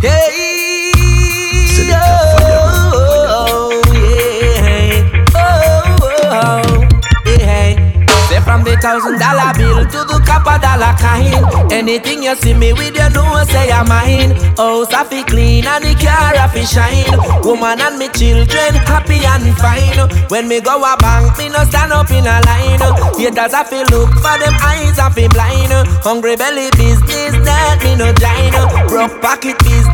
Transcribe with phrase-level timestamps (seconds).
[0.00, 0.92] Hey,
[3.28, 5.22] oh, yeah.
[5.34, 5.96] Oh,
[6.30, 6.88] oh,
[7.26, 7.74] yeah.
[8.28, 11.72] Say from the thousand dollar bill to the copper dollar kind.
[11.72, 14.32] Anything you see me with, you know say I'm mine.
[14.56, 17.12] House I fi clean and the car I shine.
[17.44, 20.08] Woman and me children happy and fine.
[20.28, 22.80] When me go a bank, me no stand up in a line.
[23.16, 25.72] Haters I fi look for them eyes I fi blind.
[26.02, 28.52] Hungry belly business that me no join.
[28.88, 29.85] Broke pocket business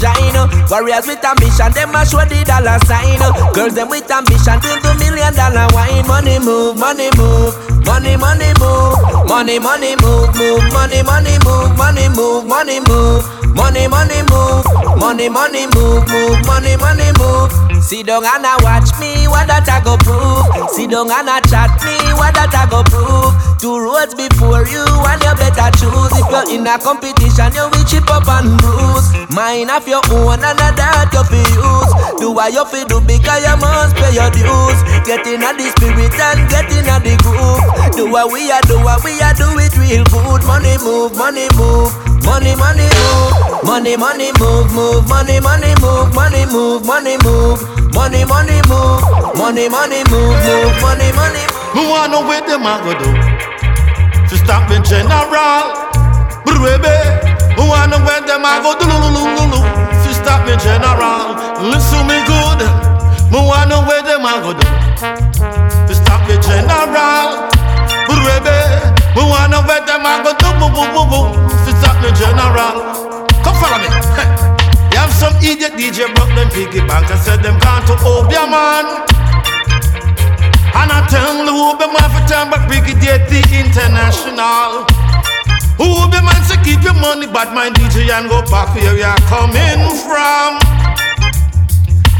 [0.00, 0.34] join.
[0.72, 3.20] Warriors with ambition, them a show the dollar sign.
[3.52, 6.06] Girls them with ambition, build the million dollar wine.
[6.08, 7.54] Money move, money move,
[7.84, 8.96] money money move,
[9.28, 13.22] money money move, move, money money move, money move, money move,
[13.54, 14.64] money money move,
[14.98, 17.52] money money move, move, money money move.
[17.90, 20.46] Sit down and a watch me, what that I go prove.
[20.70, 23.34] Sit down and a chat me, what that I go prove.
[23.58, 26.14] Two roads before you, and you better choose.
[26.14, 29.10] If you're in a competition, you will chip up and bruise.
[29.34, 31.90] Mine of your own, and that you fi use.
[32.22, 34.78] Do what you fi do because you must pay your dues.
[35.02, 37.58] Get in a the spirit and get in a the groove.
[37.98, 40.46] Do what we are, do what we are, do it real good.
[40.46, 41.90] Money move, money move.
[42.22, 47.58] Money, money move, money, money move, move, money, money move, money move, money move,
[48.00, 49.04] money, money move,
[49.36, 51.74] money, money move, move, money, money move.
[51.76, 53.10] Me wanna wait them I go do.
[54.28, 55.76] To stop me general.
[56.48, 56.80] Baby
[57.56, 58.88] Me wanna wait them I go do.
[58.88, 61.36] To stop me general.
[61.70, 62.60] Listen me good.
[63.30, 64.64] Me wanna wait them I go do.
[65.86, 67.46] To stop me general.
[68.08, 68.58] Baby
[69.14, 70.48] Me wanna wait them I go do.
[70.48, 72.96] To stop me general.
[73.44, 73.88] Come follow me
[75.60, 79.04] You idiot DJ broke them piggy bank and said them gone to Obeah man
[80.72, 84.88] and I tell the be man for time but Brigadier the International.
[85.76, 89.84] Be man to keep your money, but my DJ and go back where you're coming
[90.00, 90.56] from.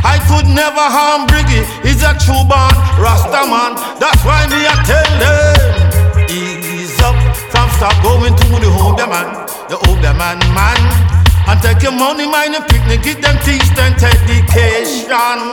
[0.05, 3.73] I could never harm Briggy, he's a true born Rasta man.
[3.97, 7.17] That's why me I tell them, ease up
[7.49, 11.20] from stop going to the home man, the older man man.
[11.51, 15.51] And take your money, mind your picnic, get them teeth and education.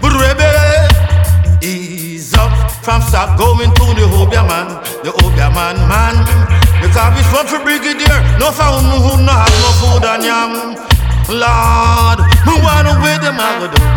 [0.00, 0.86] But rebel,
[1.60, 4.68] ease up from stop going to the Obeah man,
[5.02, 6.14] the Obeah man man.
[6.78, 10.52] Because it's one for brigadier, no found who no have no food and yam.
[11.26, 13.91] Lord, who wanna wait them I go do?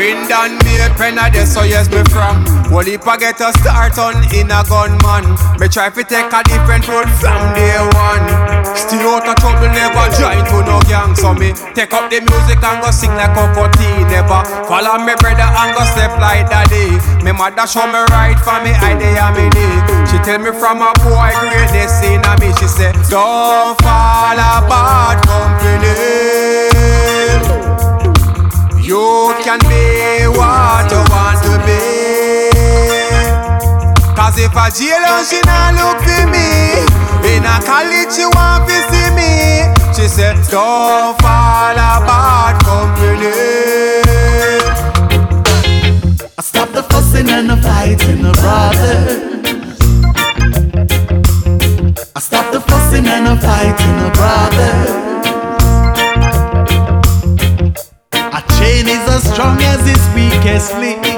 [0.00, 2.40] Carrying down me a pen a there, so yes me from.
[2.72, 6.40] Well if I get a start on in a gunman Me try to take a
[6.48, 8.24] different road from day one.
[8.72, 11.12] Still out of trouble, never join to no gang.
[11.12, 14.40] So me take up the music and go sing like Cocoa Tea Never.
[14.64, 16.96] Follow me brother and go step like daddy.
[17.20, 19.84] Me mother show me right for me idea me need.
[20.08, 22.48] She tell me from a boy greatness in a me.
[22.56, 26.40] She say don't fall apart company
[28.82, 32.50] you can be what you want to be.
[34.16, 36.84] Cause if a jailor she not look for me,
[37.28, 39.30] in a college she want to see me.
[39.94, 43.32] She said, don't fall apart company.
[46.40, 49.30] Stop the fussing and the fighting, the brother.
[52.16, 55.09] I stop the fussing and the fighting, the brother.
[59.20, 61.09] As strong as its weakest link.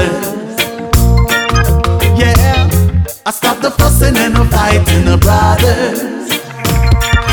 [0.00, 0.08] The.
[2.16, 2.68] Yeah.
[3.26, 6.00] I stop the fussing and the fighting, the brothers.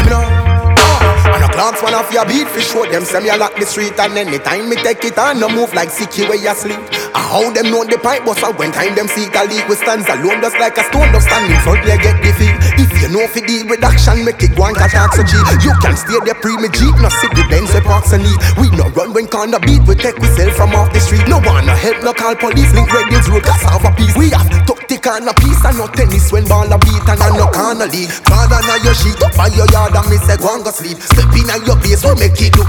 [0.09, 3.55] Oh, and a glance one off your beat for show them say me a lock
[3.55, 6.96] the street and anytime me take it on no move like sicky where you sleep.
[7.17, 9.73] I how them know the pipe bust and when time them see a leak we
[9.73, 12.53] stands alone just like a stone just stand in front they get defeat.
[12.77, 15.41] If you know fi deal with action make it and catch oxygen.
[15.65, 18.37] You can stay there pre me jeep no sit the Benz we parks and need.
[18.61, 21.25] We no run when corner beat we take we sell from off the street.
[21.25, 24.13] No wanna help no call police link radios road cause have a piece.
[24.13, 27.33] We have tuck the corner piece and no tennis when ball a beat and a
[27.33, 28.13] no corner league.
[28.29, 31.01] Father now your sheet up by your yard and me say go and go sleep.
[31.01, 32.66] Step in at your base we make it look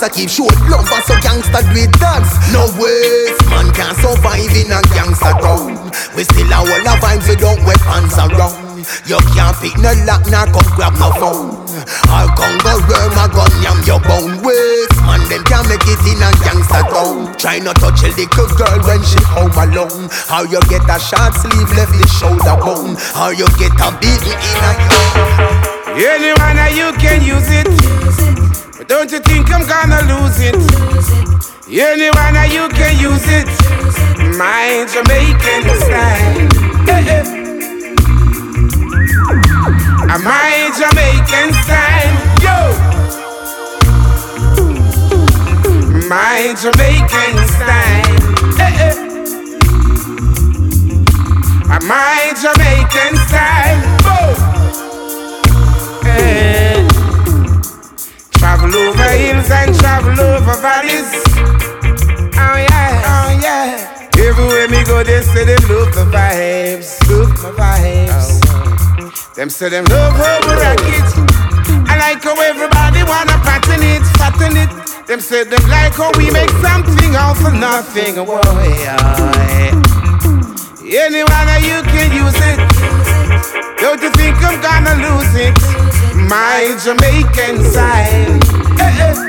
[0.00, 2.30] like a when dancer keep short lumber so gangster do it dance.
[2.52, 5.90] No ways man can't survive in a gangster town.
[6.14, 8.68] We still a whole of vibes without weapons around.
[9.06, 11.50] You can't pick no lock, nor come grab no phone.
[12.08, 14.94] I'll come go run my gun, yam your bone waist.
[15.02, 17.34] Man, them can't make it in a gangster town.
[17.36, 20.08] Try not touch a little girl when she home alone.
[20.30, 22.94] How you get a short sleeve left the shoulder bone.
[23.18, 24.72] How you get a beaten in a.
[25.98, 28.27] Anyone you can use it.
[28.78, 30.54] But don't you think I'm gonna lose it?
[31.66, 33.48] Anyone that you can use it.
[34.38, 36.46] My Jamaican style.
[36.86, 37.26] Hey,
[40.22, 42.14] My Jamaican style.
[42.38, 42.56] Yo.
[46.06, 48.14] My Jamaican style.
[48.62, 48.94] Hey,
[51.82, 53.67] My Jamaican style.
[60.18, 61.10] Travel over valleys.
[62.34, 64.08] Oh yeah, oh yeah.
[64.18, 68.40] Everywhere me go, they say they love the vibes, love my vibes.
[68.48, 69.34] Oh.
[69.34, 71.08] Them say them love how we rock it.
[71.88, 74.70] I like how everybody wanna pattern it, pattern it.
[75.06, 78.18] Them say them like how we make something out of nothing.
[78.18, 78.40] Oh,
[78.82, 79.70] yeah.
[80.82, 82.58] Anyone of you can use it.
[83.78, 85.88] Don't you think I'm gonna lose it?
[86.28, 88.42] my Jamaican side.
[88.76, 89.27] Hey, hey.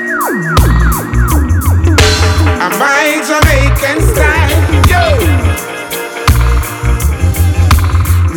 [2.80, 5.04] My Jamaican style, yo.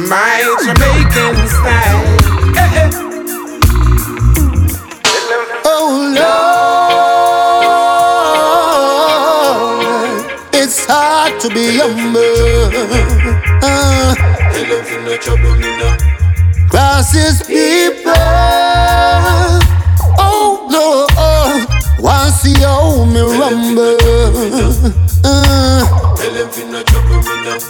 [0.09, 2.03] My Jamaican style.
[5.65, 5.87] Oh
[10.13, 12.71] Lord, it's hard to be humble.
[16.69, 18.11] Crosses people.
[20.19, 21.07] Oh no,
[22.03, 23.97] want see how me rumble.
[25.25, 25.87] Uh,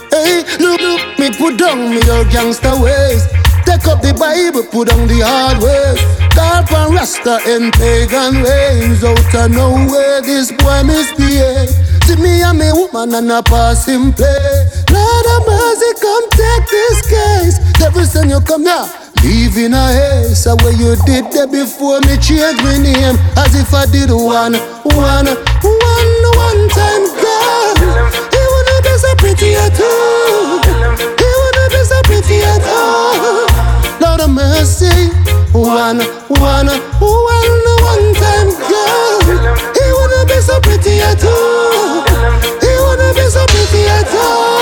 [0.10, 3.28] hey, look, look, me put down me old gangster ways.
[3.64, 6.02] Take up the Bible, put down the hard ways.
[6.36, 9.04] God from Rasta and pagan ways.
[9.04, 11.70] Out of nowhere, this boy misbehave.
[12.04, 14.66] See me and me woman and a passing play.
[14.90, 17.58] Lord of mercy, come take this case.
[17.86, 19.03] Every time you come here.
[19.24, 23.16] Leave in a haze, what you did there before me change my name.
[23.40, 24.54] As if I did one,
[24.84, 27.72] one, one, one time girl.
[28.36, 30.60] He wanna be so pretty at all.
[31.16, 33.48] He wanna be so pretty at all.
[34.04, 34.92] Lord of mercy
[35.54, 39.20] One, one, one, one time girl.
[39.72, 42.04] He wanna be so pretty at all.
[42.60, 44.53] He wanna be so pretty at all